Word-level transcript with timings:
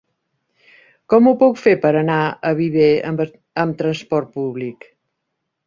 Com 1.13 1.29
ho 1.31 1.33
puc 1.41 1.59
fer 1.65 1.73
per 1.83 1.91
anar 1.99 2.17
a 2.51 2.55
Viver 2.61 2.89
amb 3.13 3.79
transport 3.85 4.35
públic? 4.41 4.93